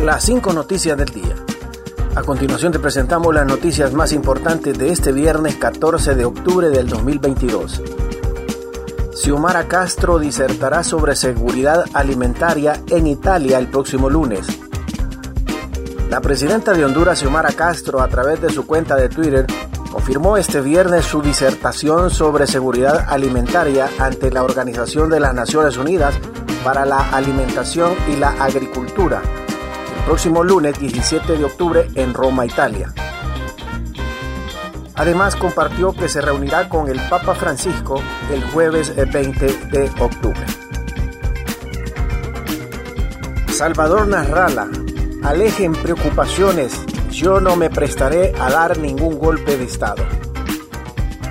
las 0.00 0.24
cinco 0.24 0.52
noticias 0.52 0.96
del 0.96 1.08
día. 1.10 1.36
A 2.14 2.22
continuación 2.22 2.72
te 2.72 2.78
presentamos 2.78 3.34
las 3.34 3.46
noticias 3.46 3.92
más 3.92 4.12
importantes 4.12 4.78
de 4.78 4.90
este 4.90 5.12
viernes 5.12 5.56
14 5.56 6.14
de 6.14 6.24
octubre 6.24 6.70
del 6.70 6.88
2022. 6.88 7.82
Xiomara 9.14 9.68
Castro 9.68 10.18
disertará 10.18 10.82
sobre 10.82 11.14
seguridad 11.14 11.84
alimentaria 11.92 12.80
en 12.88 13.06
Italia 13.06 13.58
el 13.58 13.68
próximo 13.68 14.08
lunes. 14.08 14.46
La 16.10 16.20
presidenta 16.20 16.72
de 16.72 16.84
Honduras, 16.84 17.20
Xiomara 17.20 17.52
Castro, 17.52 18.00
a 18.00 18.08
través 18.08 18.40
de 18.40 18.50
su 18.50 18.66
cuenta 18.66 18.96
de 18.96 19.08
Twitter, 19.08 19.46
confirmó 19.90 20.36
este 20.36 20.60
viernes 20.60 21.04
su 21.04 21.22
disertación 21.22 22.10
sobre 22.10 22.46
seguridad 22.46 23.06
alimentaria 23.08 23.88
ante 23.98 24.30
la 24.30 24.42
Organización 24.42 25.10
de 25.10 25.20
las 25.20 25.34
Naciones 25.34 25.76
Unidas 25.76 26.14
para 26.64 26.84
la 26.84 27.10
Alimentación 27.10 27.92
y 28.10 28.16
la 28.16 28.30
Agricultura 28.42 29.22
próximo 30.04 30.42
lunes 30.42 30.78
17 30.78 31.36
de 31.36 31.44
octubre 31.44 31.88
en 31.94 32.12
Roma, 32.12 32.44
Italia. 32.44 32.92
Además 34.94 35.36
compartió 35.36 35.92
que 35.92 36.08
se 36.08 36.20
reunirá 36.20 36.68
con 36.68 36.88
el 36.88 37.00
Papa 37.08 37.34
Francisco 37.34 38.00
el 38.30 38.42
jueves 38.44 38.94
20 38.94 39.46
de 39.68 39.90
octubre. 40.00 40.44
Salvador 43.48 44.08
Narrala, 44.08 44.68
alejen 45.22 45.72
preocupaciones, 45.72 46.78
yo 47.10 47.40
no 47.40 47.56
me 47.56 47.70
prestaré 47.70 48.32
a 48.40 48.50
dar 48.50 48.78
ningún 48.78 49.18
golpe 49.18 49.56
de 49.56 49.64
Estado. 49.64 50.04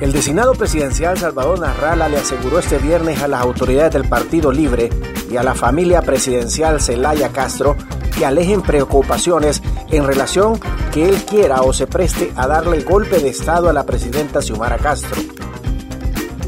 El 0.00 0.12
designado 0.12 0.54
presidencial 0.54 1.18
Salvador 1.18 1.60
Narrala 1.60 2.08
le 2.08 2.18
aseguró 2.18 2.58
este 2.58 2.78
viernes 2.78 3.20
a 3.20 3.28
las 3.28 3.42
autoridades 3.42 3.92
del 3.92 4.08
Partido 4.08 4.50
Libre 4.50 4.88
y 5.30 5.36
a 5.36 5.42
la 5.42 5.54
familia 5.54 6.00
presidencial 6.00 6.80
Celaya 6.80 7.28
Castro 7.30 7.76
que 8.10 8.26
alejen 8.26 8.62
preocupaciones 8.62 9.62
en 9.90 10.06
relación 10.06 10.60
que 10.92 11.08
él 11.08 11.16
quiera 11.24 11.62
o 11.62 11.72
se 11.72 11.86
preste 11.86 12.32
a 12.36 12.46
darle 12.46 12.82
golpe 12.82 13.18
de 13.18 13.28
Estado 13.28 13.68
a 13.68 13.72
la 13.72 13.86
presidenta 13.86 14.42
Xiomara 14.42 14.78
Castro. 14.78 15.20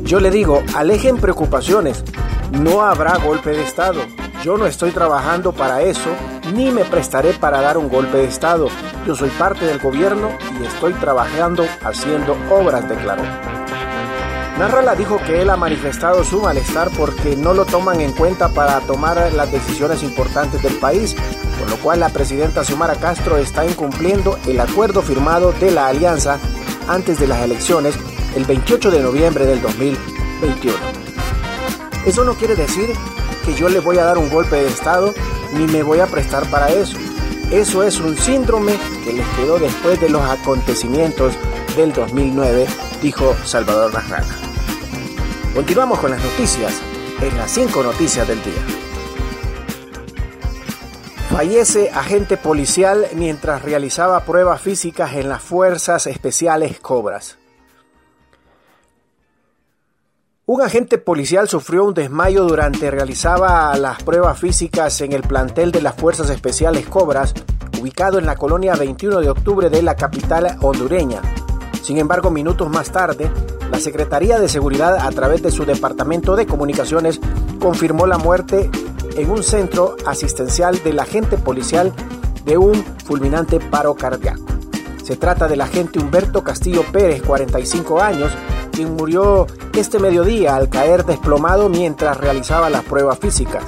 Yo 0.02 0.20
le 0.20 0.30
digo, 0.30 0.62
alejen 0.74 1.16
preocupaciones, 1.16 2.04
no 2.50 2.82
habrá 2.82 3.16
golpe 3.18 3.50
de 3.50 3.62
Estado. 3.62 4.00
Yo 4.42 4.58
no 4.58 4.66
estoy 4.66 4.90
trabajando 4.90 5.52
para 5.52 5.82
eso, 5.82 6.10
ni 6.54 6.70
me 6.70 6.84
prestaré 6.84 7.32
para 7.32 7.60
dar 7.60 7.78
un 7.78 7.88
golpe 7.88 8.18
de 8.18 8.24
Estado. 8.24 8.68
Yo 9.06 9.14
soy 9.14 9.30
parte 9.30 9.64
del 9.64 9.78
gobierno 9.78 10.28
y 10.60 10.66
estoy 10.66 10.92
trabajando 10.94 11.64
haciendo 11.84 12.36
obras, 12.50 12.88
declaró. 12.88 13.22
Narrala 14.58 14.94
dijo 14.94 15.18
que 15.18 15.42
él 15.42 15.50
ha 15.50 15.56
manifestado 15.56 16.24
su 16.24 16.40
malestar 16.40 16.90
porque 16.96 17.36
no 17.36 17.54
lo 17.54 17.64
toman 17.64 18.00
en 18.00 18.12
cuenta 18.12 18.48
para 18.48 18.80
tomar 18.80 19.32
las 19.32 19.50
decisiones 19.50 20.02
importantes 20.02 20.62
del 20.62 20.74
país, 20.74 21.16
con 21.58 21.68
lo 21.70 21.76
cual 21.76 22.00
la 22.00 22.10
presidenta 22.10 22.62
Xiomara 22.62 22.96
Castro 22.96 23.38
está 23.38 23.64
incumpliendo 23.64 24.38
el 24.46 24.60
acuerdo 24.60 25.02
firmado 25.02 25.52
de 25.52 25.70
la 25.70 25.88
alianza 25.88 26.38
antes 26.88 27.18
de 27.18 27.26
las 27.26 27.42
elecciones 27.42 27.94
el 28.36 28.44
28 28.44 28.90
de 28.90 29.00
noviembre 29.00 29.46
del 29.46 29.60
2021. 29.62 30.76
Eso 32.06 32.24
no 32.24 32.34
quiere 32.34 32.54
decir 32.54 32.90
que 33.44 33.54
yo 33.54 33.68
le 33.68 33.80
voy 33.80 33.98
a 33.98 34.04
dar 34.04 34.18
un 34.18 34.28
golpe 34.28 34.56
de 34.56 34.68
Estado 34.68 35.14
ni 35.54 35.66
me 35.66 35.82
voy 35.82 36.00
a 36.00 36.06
prestar 36.06 36.46
para 36.50 36.68
eso. 36.68 36.96
Eso 37.50 37.82
es 37.82 38.00
un 38.00 38.16
síndrome 38.16 38.78
que 39.04 39.12
les 39.12 39.26
quedó 39.36 39.58
después 39.58 40.00
de 40.00 40.08
los 40.08 40.22
acontecimientos 40.22 41.34
del 41.76 41.92
2009, 41.92 42.66
dijo 43.02 43.34
Salvador 43.44 43.92
Narraga. 43.92 44.41
Continuamos 45.54 45.98
con 45.98 46.10
las 46.10 46.24
noticias 46.24 46.80
en 47.20 47.36
las 47.36 47.50
5 47.50 47.82
noticias 47.82 48.26
del 48.26 48.42
día. 48.42 48.62
Fallece 51.28 51.90
agente 51.90 52.38
policial 52.38 53.06
mientras 53.16 53.60
realizaba 53.60 54.20
pruebas 54.20 54.62
físicas 54.62 55.12
en 55.12 55.28
las 55.28 55.42
Fuerzas 55.42 56.06
Especiales 56.06 56.80
Cobras. 56.80 57.36
Un 60.46 60.62
agente 60.62 60.96
policial 60.96 61.46
sufrió 61.50 61.84
un 61.84 61.92
desmayo 61.92 62.44
durante 62.44 62.90
realizaba 62.90 63.76
las 63.76 64.02
pruebas 64.02 64.40
físicas 64.40 65.02
en 65.02 65.12
el 65.12 65.20
plantel 65.20 65.70
de 65.70 65.82
las 65.82 65.96
Fuerzas 65.96 66.30
Especiales 66.30 66.86
Cobras, 66.86 67.34
ubicado 67.78 68.18
en 68.18 68.24
la 68.24 68.36
colonia 68.36 68.74
21 68.74 69.20
de 69.20 69.28
octubre 69.28 69.68
de 69.68 69.82
la 69.82 69.96
capital 69.96 70.56
hondureña. 70.62 71.20
Sin 71.82 71.98
embargo, 71.98 72.30
minutos 72.30 72.70
más 72.70 72.90
tarde, 72.90 73.30
la 73.72 73.80
Secretaría 73.80 74.38
de 74.38 74.50
Seguridad, 74.50 74.98
a 74.98 75.10
través 75.12 75.42
de 75.42 75.50
su 75.50 75.64
Departamento 75.64 76.36
de 76.36 76.44
Comunicaciones, 76.44 77.18
confirmó 77.58 78.06
la 78.06 78.18
muerte 78.18 78.70
en 79.16 79.30
un 79.30 79.42
centro 79.42 79.96
asistencial 80.04 80.82
del 80.84 81.00
agente 81.00 81.38
policial 81.38 81.90
de 82.44 82.58
un 82.58 82.74
fulminante 83.06 83.60
paro 83.60 83.94
cardíaco. 83.94 84.44
Se 85.02 85.16
trata 85.16 85.48
del 85.48 85.62
agente 85.62 85.98
Humberto 85.98 86.44
Castillo 86.44 86.84
Pérez, 86.92 87.22
45 87.22 88.02
años, 88.02 88.30
quien 88.72 88.94
murió 88.94 89.46
este 89.74 89.98
mediodía 89.98 90.54
al 90.54 90.68
caer 90.68 91.06
desplomado 91.06 91.70
mientras 91.70 92.18
realizaba 92.18 92.68
las 92.68 92.84
pruebas 92.84 93.18
físicas. 93.20 93.64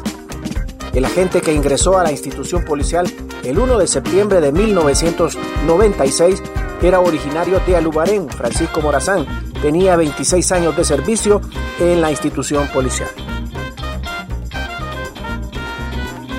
El 0.92 1.06
agente 1.06 1.40
que 1.40 1.54
ingresó 1.54 1.98
a 1.98 2.02
la 2.02 2.12
institución 2.12 2.62
policial 2.62 3.10
el 3.42 3.58
1 3.58 3.78
de 3.78 3.86
septiembre 3.86 4.42
de 4.42 4.52
1996 4.52 6.42
era 6.82 7.00
originario 7.00 7.60
de 7.60 7.76
Alubarén, 7.76 8.28
Francisco 8.28 8.80
Morazán. 8.80 9.26
Tenía 9.62 9.96
26 9.96 10.52
años 10.52 10.76
de 10.76 10.84
servicio 10.84 11.40
en 11.80 12.00
la 12.00 12.10
institución 12.10 12.68
policial. 12.68 13.08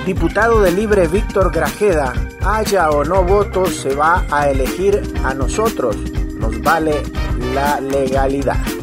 Diputado 0.06 0.62
de 0.62 0.72
Libre 0.72 1.08
Víctor 1.08 1.52
Grajeda, 1.52 2.14
haya 2.44 2.92
o 2.92 3.04
no 3.04 3.24
votos, 3.24 3.76
se 3.76 3.96
va 3.96 4.24
a 4.30 4.50
elegir 4.50 5.02
a 5.24 5.34
nosotros. 5.34 5.96
Nos 6.38 6.62
vale 6.62 7.02
la 7.54 7.80
legalidad. 7.80 8.75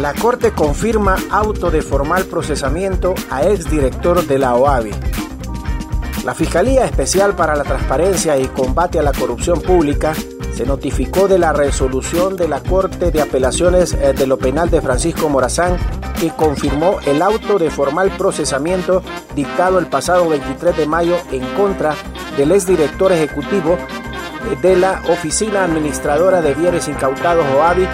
La 0.00 0.12
Corte 0.12 0.52
confirma 0.52 1.16
auto 1.30 1.70
de 1.70 1.80
formal 1.80 2.26
procesamiento 2.26 3.14
a 3.30 3.46
exdirector 3.46 4.26
de 4.26 4.38
la 4.38 4.54
OAVI. 4.54 4.90
La 6.22 6.34
Fiscalía 6.34 6.84
Especial 6.84 7.34
para 7.34 7.56
la 7.56 7.64
Transparencia 7.64 8.36
y 8.38 8.46
Combate 8.48 8.98
a 8.98 9.02
la 9.02 9.12
Corrupción 9.12 9.62
Pública 9.62 10.12
se 10.54 10.66
notificó 10.66 11.28
de 11.28 11.38
la 11.38 11.54
resolución 11.54 12.36
de 12.36 12.46
la 12.46 12.60
Corte 12.62 13.10
de 13.10 13.22
Apelaciones 13.22 13.94
eh, 13.94 14.12
de 14.12 14.26
lo 14.26 14.36
Penal 14.36 14.68
de 14.68 14.82
Francisco 14.82 15.30
Morazán 15.30 15.78
que 16.20 16.28
confirmó 16.28 16.98
el 17.06 17.22
auto 17.22 17.58
de 17.58 17.70
formal 17.70 18.10
procesamiento 18.18 19.02
dictado 19.34 19.78
el 19.78 19.86
pasado 19.86 20.28
23 20.28 20.76
de 20.76 20.86
mayo 20.86 21.16
en 21.32 21.44
contra 21.54 21.94
del 22.36 22.52
exdirector 22.52 23.12
ejecutivo 23.12 23.78
de 24.60 24.76
la 24.76 25.02
Oficina 25.08 25.64
Administradora 25.64 26.40
de 26.40 26.54
Bienes 26.54 26.88
Incautados 26.88 27.46
OAVI, 27.54 27.86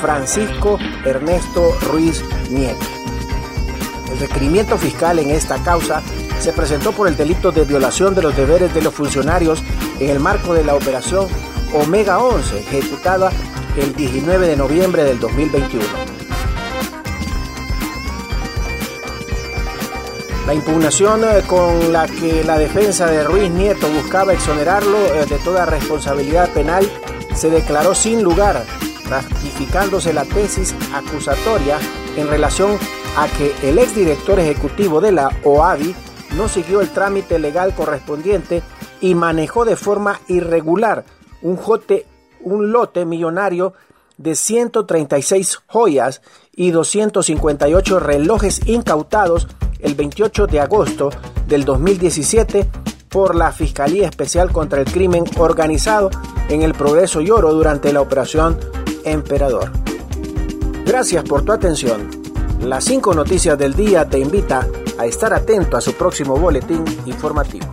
Francisco 0.00 0.78
Ernesto 1.04 1.76
Ruiz 1.90 2.24
Nieto. 2.50 2.86
El 4.12 4.18
requerimiento 4.18 4.76
fiscal 4.78 5.18
en 5.18 5.30
esta 5.30 5.62
causa 5.62 6.02
se 6.40 6.52
presentó 6.52 6.92
por 6.92 7.06
el 7.06 7.16
delito 7.16 7.52
de 7.52 7.64
violación 7.64 8.14
de 8.14 8.22
los 8.22 8.36
deberes 8.36 8.74
de 8.74 8.82
los 8.82 8.94
funcionarios 8.94 9.62
en 9.98 10.10
el 10.10 10.20
marco 10.20 10.54
de 10.54 10.64
la 10.64 10.74
operación 10.74 11.28
Omega 11.72 12.18
11, 12.18 12.60
ejecutada 12.60 13.30
el 13.76 13.94
19 13.94 14.46
de 14.48 14.56
noviembre 14.56 15.04
del 15.04 15.20
2021. 15.20 16.09
La 20.50 20.56
impugnación 20.56 21.22
eh, 21.22 21.44
con 21.46 21.92
la 21.92 22.08
que 22.08 22.42
la 22.42 22.58
defensa 22.58 23.06
de 23.06 23.22
Ruiz 23.22 23.52
Nieto 23.52 23.88
buscaba 23.88 24.32
exonerarlo 24.32 24.98
eh, 25.14 25.24
de 25.24 25.38
toda 25.38 25.64
responsabilidad 25.64 26.52
penal 26.52 26.84
se 27.36 27.50
declaró 27.50 27.94
sin 27.94 28.24
lugar, 28.24 28.64
ratificándose 29.08 30.12
la 30.12 30.24
tesis 30.24 30.74
acusatoria 30.92 31.78
en 32.16 32.26
relación 32.26 32.76
a 33.16 33.28
que 33.28 33.54
el 33.62 33.78
exdirector 33.78 34.40
ejecutivo 34.40 35.00
de 35.00 35.12
la 35.12 35.30
OAVI 35.44 35.94
no 36.36 36.48
siguió 36.48 36.80
el 36.80 36.90
trámite 36.90 37.38
legal 37.38 37.72
correspondiente 37.72 38.64
y 39.00 39.14
manejó 39.14 39.64
de 39.64 39.76
forma 39.76 40.20
irregular 40.26 41.04
un, 41.42 41.60
un 42.40 42.72
lote 42.72 43.04
millonario 43.04 43.72
de 44.18 44.34
136 44.34 45.60
joyas 45.68 46.22
y 46.56 46.72
258 46.72 48.00
relojes 48.00 48.66
incautados 48.66 49.46
el 49.82 49.94
28 49.94 50.46
de 50.46 50.60
agosto 50.60 51.10
del 51.46 51.64
2017 51.64 52.68
por 53.08 53.34
la 53.34 53.52
Fiscalía 53.52 54.08
Especial 54.08 54.52
contra 54.52 54.80
el 54.80 54.86
Crimen 54.86 55.24
Organizado 55.36 56.10
en 56.48 56.62
el 56.62 56.74
Progreso 56.74 57.20
y 57.20 57.30
Oro 57.30 57.52
durante 57.52 57.92
la 57.92 58.00
Operación 58.00 58.58
Emperador. 59.04 59.70
Gracias 60.84 61.24
por 61.24 61.42
tu 61.42 61.52
atención. 61.52 62.10
Las 62.62 62.84
cinco 62.84 63.14
noticias 63.14 63.58
del 63.58 63.74
día 63.74 64.08
te 64.08 64.18
invita 64.18 64.66
a 64.98 65.06
estar 65.06 65.32
atento 65.32 65.76
a 65.76 65.80
su 65.80 65.94
próximo 65.94 66.36
boletín 66.36 66.84
informativo. 67.06 67.66